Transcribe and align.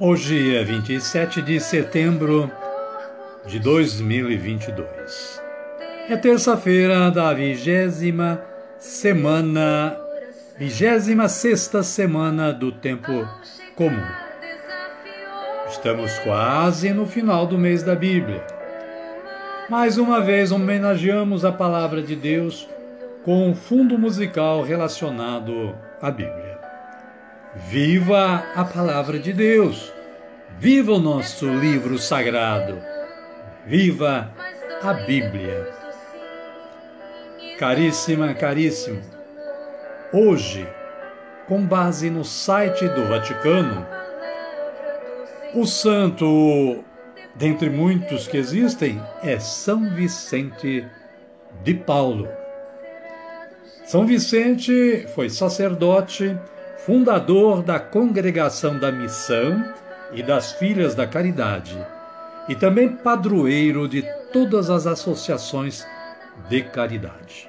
Hoje 0.00 0.54
é 0.54 0.62
27 0.62 1.42
de 1.42 1.58
setembro 1.58 2.48
de 3.46 3.58
2022. 3.58 5.42
É 6.08 6.16
terça-feira 6.16 7.10
da 7.10 7.34
vigésima 7.34 8.40
semana 8.78 9.98
Vigésima 10.56 11.28
sexta 11.28 11.82
semana 11.82 12.52
do 12.52 12.70
tempo 12.70 13.12
comum. 13.74 14.06
Estamos 15.68 16.16
quase 16.20 16.92
no 16.92 17.04
final 17.04 17.44
do 17.46 17.58
mês 17.58 17.82
da 17.82 17.96
Bíblia. 17.96 18.44
Mais 19.68 19.98
uma 19.98 20.20
vez 20.20 20.52
homenageamos 20.52 21.44
a 21.44 21.50
palavra 21.50 22.02
de 22.02 22.14
Deus 22.14 22.68
com 23.24 23.48
um 23.48 23.54
fundo 23.54 23.98
musical 23.98 24.62
relacionado 24.62 25.74
à 26.00 26.10
Bíblia. 26.10 26.47
Viva 27.66 28.44
a 28.54 28.64
palavra 28.64 29.18
de 29.18 29.32
Deus! 29.32 29.92
Viva 30.58 30.92
o 30.92 30.98
nosso 30.98 31.46
livro 31.46 31.98
sagrado! 31.98 32.78
Viva 33.66 34.32
a 34.82 34.92
Bíblia! 34.94 35.68
Caríssima, 37.58 38.32
caríssimo, 38.32 39.02
Hoje, 40.12 40.66
com 41.46 41.66
base 41.66 42.08
no 42.08 42.24
site 42.24 42.88
do 42.88 43.06
Vaticano, 43.08 43.86
o 45.52 45.66
santo, 45.66 46.82
dentre 47.34 47.68
muitos 47.68 48.26
que 48.26 48.38
existem, 48.38 49.02
é 49.22 49.38
São 49.38 49.94
Vicente 49.94 50.86
de 51.62 51.74
Paulo. 51.74 52.28
São 53.84 54.06
Vicente 54.06 55.06
foi 55.14 55.28
sacerdote, 55.28 56.34
fundador 56.84 57.62
da 57.62 57.78
Congregação 57.78 58.78
da 58.78 58.90
Missão 58.90 59.64
e 60.12 60.22
das 60.22 60.52
Filhas 60.52 60.94
da 60.94 61.06
Caridade, 61.06 61.78
e 62.48 62.54
também 62.54 62.88
padroeiro 62.88 63.86
de 63.86 64.02
todas 64.32 64.70
as 64.70 64.86
associações 64.86 65.86
de 66.48 66.62
caridade 66.62 67.48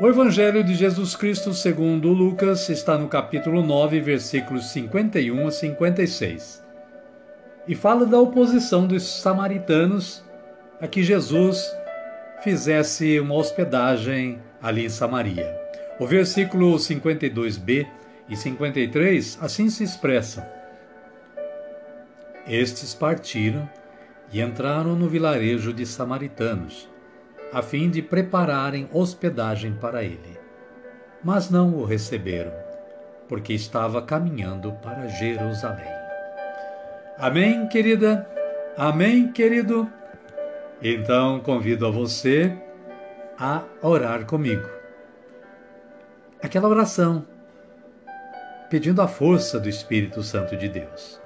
O 0.00 0.06
Evangelho 0.08 0.62
de 0.62 0.74
Jesus 0.74 1.16
Cristo, 1.16 1.54
segundo 1.54 2.08
Lucas, 2.08 2.68
está 2.68 2.98
no 2.98 3.08
capítulo 3.08 3.62
9, 3.62 4.00
versículos 4.00 4.66
51 4.72 5.46
a 5.46 5.50
56 5.50 6.66
e 7.68 7.74
fala 7.74 8.06
da 8.06 8.18
oposição 8.18 8.86
dos 8.86 9.02
samaritanos 9.02 10.22
a 10.80 10.86
que 10.86 11.02
Jesus 11.02 11.74
fizesse 12.42 13.18
uma 13.18 13.34
hospedagem 13.34 14.38
ali 14.62 14.84
em 14.84 14.88
Samaria. 14.88 15.56
O 15.98 16.06
versículo 16.06 16.76
52b 16.76 17.86
e 18.28 18.36
53 18.36 19.38
assim 19.40 19.70
se 19.70 19.82
expressam. 19.82 20.55
Estes 22.48 22.94
partiram 22.94 23.68
e 24.32 24.40
entraram 24.40 24.94
no 24.94 25.08
vilarejo 25.08 25.72
de 25.72 25.84
samaritanos, 25.84 26.88
a 27.52 27.60
fim 27.60 27.90
de 27.90 28.00
prepararem 28.00 28.88
hospedagem 28.92 29.72
para 29.74 30.04
ele. 30.04 30.38
Mas 31.24 31.50
não 31.50 31.74
o 31.74 31.84
receberam, 31.84 32.52
porque 33.28 33.52
estava 33.52 34.00
caminhando 34.00 34.72
para 34.74 35.08
Jerusalém. 35.08 35.90
Amém, 37.18 37.66
querida? 37.66 38.28
Amém, 38.76 39.32
querido? 39.32 39.90
Então 40.80 41.40
convido 41.40 41.86
a 41.86 41.90
você 41.90 42.56
a 43.38 43.62
orar 43.82 44.24
comigo. 44.24 44.68
Aquela 46.40 46.68
oração, 46.68 47.26
pedindo 48.70 49.02
a 49.02 49.08
força 49.08 49.58
do 49.58 49.68
Espírito 49.68 50.22
Santo 50.22 50.56
de 50.56 50.68
Deus. 50.68 51.25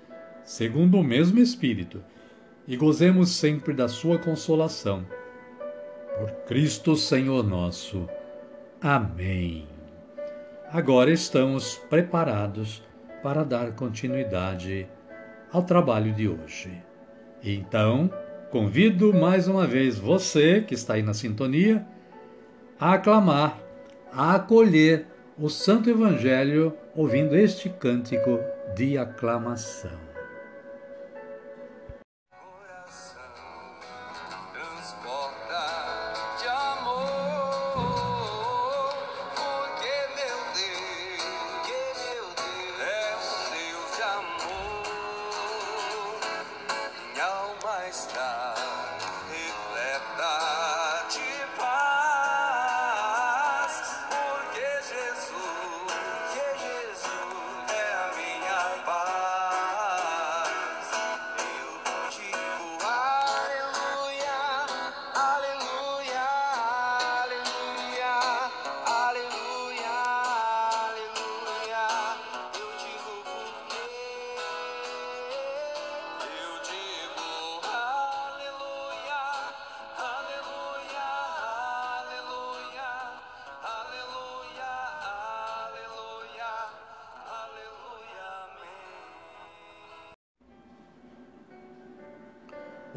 segundo 0.43 0.99
o 0.99 1.03
mesmo 1.03 1.39
Espírito, 1.39 2.03
e 2.67 2.75
gozemos 2.75 3.31
sempre 3.31 3.73
da 3.73 3.87
sua 3.87 4.17
consolação. 4.17 5.05
Por 6.17 6.31
Cristo 6.45 6.95
Senhor 6.95 7.43
nosso. 7.43 8.07
Amém. 8.81 9.67
Agora 10.71 11.11
estamos 11.11 11.75
preparados 11.89 12.83
para 13.21 13.43
dar 13.43 13.71
continuidade 13.73 14.87
ao 15.51 15.63
trabalho 15.63 16.13
de 16.13 16.27
hoje. 16.27 16.71
Então, 17.43 18.11
convido 18.49 19.13
mais 19.13 19.47
uma 19.47 19.65
vez 19.67 19.97
você 19.97 20.61
que 20.61 20.73
está 20.73 20.93
aí 20.93 21.03
na 21.03 21.13
sintonia 21.13 21.85
a 22.79 22.93
aclamar, 22.93 23.59
a 24.11 24.35
acolher 24.35 25.05
o 25.37 25.49
Santo 25.49 25.89
Evangelho 25.89 26.73
ouvindo 26.95 27.35
este 27.35 27.69
cântico 27.69 28.39
de 28.75 28.97
aclamação. 28.97 30.10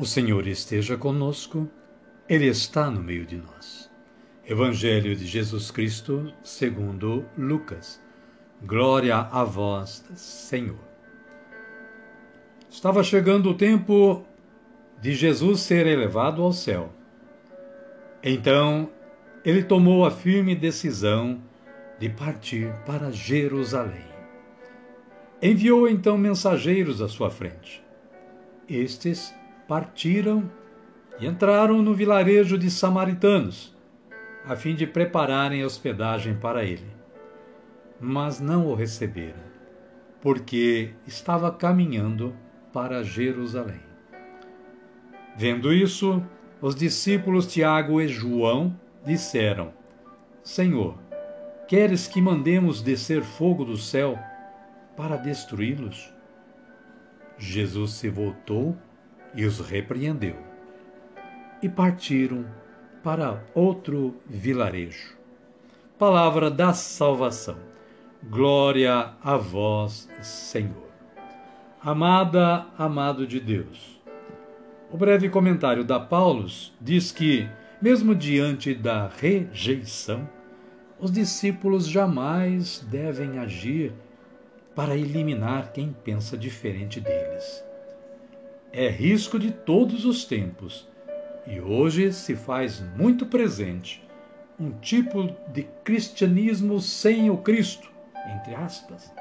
O 0.05 0.07
Senhor 0.07 0.47
esteja 0.47 0.99
conosco, 0.99 1.67
Ele 2.29 2.45
está 2.47 2.91
no 2.91 3.01
meio 3.01 3.25
de 3.25 3.39
nós. 3.39 3.91
Evangelho 4.47 5.17
de 5.17 5.25
Jesus 5.25 5.71
Cristo, 5.71 6.31
segundo 6.43 7.25
Lucas. 7.39 7.99
Glória 8.63 9.17
a 9.17 9.43
vós, 9.45 10.05
Senhor. 10.15 10.85
Estava 12.69 13.03
chegando 13.03 13.49
o 13.49 13.55
tempo 13.55 14.27
de 15.01 15.15
Jesus 15.15 15.61
ser 15.61 15.87
elevado 15.87 16.43
ao 16.43 16.53
céu. 16.53 16.93
Então, 18.23 18.91
ele 19.43 19.63
tomou 19.63 20.05
a 20.05 20.11
firme 20.11 20.55
decisão 20.55 21.41
de 21.99 22.11
partir 22.11 22.71
para 22.85 23.11
Jerusalém. 23.11 24.05
Enviou 25.41 25.89
então 25.89 26.19
mensageiros 26.19 27.01
à 27.01 27.09
sua 27.09 27.31
frente. 27.31 27.83
Estes 28.69 29.35
partiram 29.67 30.51
e 31.19 31.27
entraram 31.27 31.83
no 31.83 31.95
vilarejo 31.95 32.59
de 32.59 32.71
samaritanos, 32.71 33.75
a 34.45 34.57
fim 34.57 34.75
de 34.75 34.87
prepararem 34.87 35.65
hospedagem 35.65 36.35
para 36.35 36.65
ele. 36.65 36.87
Mas 38.01 38.41
não 38.41 38.67
o 38.67 38.75
receberam, 38.75 39.43
porque 40.21 40.93
estava 41.07 41.51
caminhando 41.51 42.35
para 42.73 43.03
Jerusalém. 43.03 43.81
Vendo 45.37 45.73
isso, 45.73 46.23
os 46.61 46.75
discípulos 46.75 47.47
Tiago 47.47 48.01
e 48.01 48.09
João 48.09 48.79
disseram: 49.05 49.73
Senhor, 50.43 50.99
queres 51.67 52.07
que 52.07 52.21
mandemos 52.21 52.83
descer 52.83 53.23
fogo 53.23 53.65
do 53.65 53.77
céu 53.77 54.19
para 54.97 55.17
destruí-los? 55.17 56.13
Jesus 57.39 57.93
se 57.93 58.09
voltou 58.09 58.77
e 59.35 59.45
os 59.45 59.61
repreendeu. 59.61 60.37
E 61.63 61.69
partiram 61.69 62.45
para 63.03 63.43
outro 63.55 64.17
vilarejo. 64.27 65.17
Palavra 65.99 66.51
da 66.51 66.73
salvação. 66.73 67.57
Glória 68.23 69.13
a 69.23 69.37
vós, 69.37 70.09
Senhor. 70.23 70.89
Amada, 71.83 72.67
amado 72.79 73.27
de 73.27 73.39
Deus. 73.39 74.01
O 74.91 74.97
breve 74.97 75.29
comentário 75.29 75.85
da 75.85 76.01
Paulus 76.01 76.73
diz 76.81 77.13
que, 77.13 77.49
mesmo 77.83 78.15
diante 78.15 78.75
da 78.75 79.09
rejeição, 79.09 80.29
os 80.99 81.11
discípulos 81.11 81.87
jamais 81.87 82.87
devem 82.91 83.39
agir 83.39 83.93
para 84.75 84.97
eliminar 84.97 85.73
quem 85.73 85.95
pensa 86.05 86.37
diferente 86.37 87.01
deles 87.01 87.65
é 88.77 88.89
risco 88.89 89.39
de 89.39 89.53
todos 89.53 90.05
os 90.05 90.25
tempos 90.25 90.89
e 91.47 91.61
hoje 91.61 92.13
se 92.13 92.35
faz 92.35 92.83
muito 92.97 93.25
presente 93.25 94.05
um 94.59 94.73
tipo 94.73 95.33
de 95.53 95.63
cristianismo 95.85 96.81
sem 96.81 97.31
o 97.31 97.37
Cristo, 97.37 97.89
entre 98.35 98.53
aspas, 98.57 99.13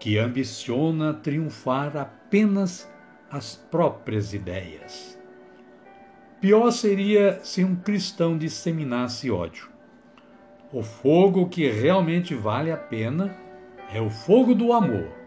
que 0.00 0.18
ambiciona 0.18 1.14
triunfar 1.14 1.96
apenas 1.96 2.90
as 3.30 3.54
próprias 3.54 4.34
ideias. 4.34 5.16
Pior 6.40 6.72
seria 6.72 7.38
se 7.44 7.62
um 7.62 7.76
cristão 7.76 8.36
disseminasse 8.36 9.30
ódio. 9.30 9.68
O 10.72 10.82
fogo 10.82 11.48
que 11.48 11.70
realmente 11.70 12.34
vale 12.34 12.72
a 12.72 12.76
pena 12.76 13.36
é 13.94 14.00
o 14.00 14.10
fogo 14.10 14.52
do 14.52 14.72
amor, 14.72 15.21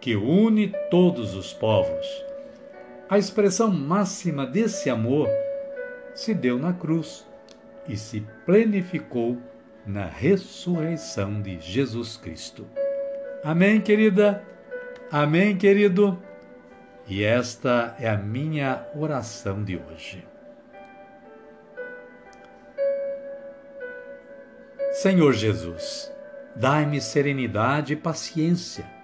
que 0.00 0.14
une 0.14 0.72
todos 0.90 1.34
os 1.34 1.52
povos 1.52 2.26
a 3.08 3.18
expressão 3.18 3.70
máxima 3.70 4.44
desse 4.44 4.90
amor 4.90 5.28
se 6.14 6.34
deu 6.34 6.58
na 6.58 6.72
cruz 6.72 7.24
e 7.88 7.96
se 7.96 8.26
plenificou 8.44 9.38
na 9.86 10.06
ressurreição 10.06 11.40
de 11.40 11.60
Jesus 11.60 12.16
Cristo. 12.16 12.66
Amém, 13.44 13.80
querida? 13.80 14.42
Amém, 15.10 15.56
querido? 15.56 16.20
E 17.06 17.22
esta 17.22 17.94
é 18.00 18.08
a 18.08 18.16
minha 18.16 18.84
oração 18.96 19.62
de 19.62 19.76
hoje. 19.76 20.26
Senhor 24.90 25.32
Jesus, 25.32 26.12
dai-me 26.56 27.00
serenidade 27.00 27.92
e 27.92 27.96
paciência 27.96 28.95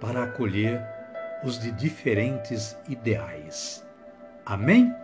para 0.00 0.24
acolher 0.24 0.82
os 1.44 1.58
de 1.58 1.70
diferentes 1.70 2.76
ideais. 2.88 3.86
Amém? 4.46 4.94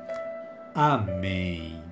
Amém. 0.74 1.90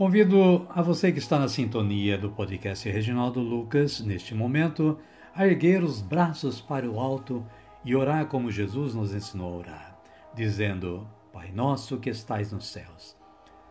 Convido 0.00 0.66
a 0.70 0.80
você 0.80 1.12
que 1.12 1.18
está 1.18 1.38
na 1.38 1.46
sintonia 1.46 2.16
do 2.16 2.30
podcast 2.30 2.88
Reginaldo 2.88 3.40
Lucas, 3.40 4.00
neste 4.00 4.34
momento, 4.34 4.98
a 5.34 5.46
erguer 5.46 5.84
os 5.84 6.00
braços 6.00 6.58
para 6.58 6.90
o 6.90 6.98
alto 6.98 7.44
e 7.84 7.94
orar 7.94 8.24
como 8.24 8.50
Jesus 8.50 8.94
nos 8.94 9.14
ensinou 9.14 9.52
a 9.52 9.56
orar, 9.58 10.02
dizendo: 10.34 11.06
Pai 11.30 11.52
nosso 11.52 11.98
que 11.98 12.08
estais 12.08 12.50
nos 12.50 12.68
céus, 12.68 13.14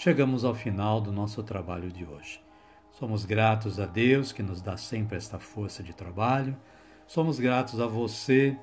chegamos 0.00 0.46
ao 0.46 0.54
final 0.54 0.98
do 0.98 1.12
nosso 1.12 1.42
trabalho 1.42 1.92
de 1.92 2.06
hoje. 2.06 2.40
Somos 2.90 3.26
gratos 3.26 3.78
a 3.78 3.84
Deus 3.84 4.32
que 4.32 4.42
nos 4.42 4.62
dá 4.62 4.74
sempre 4.74 5.18
esta 5.18 5.38
força 5.38 5.82
de 5.82 5.92
trabalho. 5.92 6.56
Somos 7.06 7.38
gratos 7.38 7.78
a 7.78 7.86
você 7.86 8.56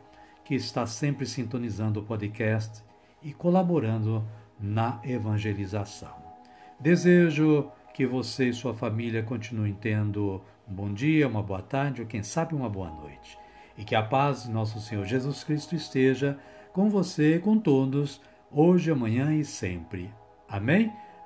que 0.44 0.56
está 0.56 0.88
sempre 0.88 1.28
sintonizando 1.28 2.00
o 2.00 2.04
podcast 2.04 2.84
e 3.22 3.34
colaborando 3.34 4.28
na 4.60 5.00
evangelização. 5.04 6.16
Desejo 6.80 7.72
que 7.94 8.08
você 8.08 8.50
e 8.50 8.54
sua 8.54 8.74
família 8.74 9.22
continuem 9.22 9.76
tendo 9.76 10.42
um 10.68 10.74
bom 10.74 10.92
dia, 10.92 11.28
uma 11.28 11.44
boa 11.44 11.62
tarde 11.62 12.02
ou 12.02 12.08
quem 12.08 12.24
sabe 12.24 12.56
uma 12.56 12.68
boa 12.68 12.90
noite. 12.90 13.38
E 13.78 13.84
que 13.84 13.94
a 13.94 14.02
paz 14.02 14.46
de 14.46 14.50
nosso 14.50 14.82
Senhor 14.82 15.06
Jesus 15.06 15.44
Cristo 15.44 15.76
esteja 15.76 16.40
com 16.74 16.90
você 16.90 17.36
e 17.36 17.40
com 17.40 17.60
todos, 17.60 18.20
hoje, 18.52 18.90
amanhã 18.90 19.36
e 19.36 19.46
sempre. 19.46 20.12
Amém? 20.50 20.92